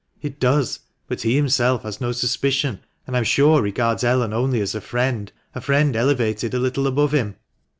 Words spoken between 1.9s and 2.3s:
no